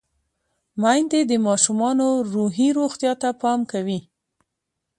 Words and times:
میندې 0.81 1.21
د 1.31 1.33
ماشومانو 1.47 2.07
روحي 2.33 2.69
روغتیا 2.79 3.13
ته 3.21 3.29
پام 3.41 3.59
کوي۔ 3.71 3.99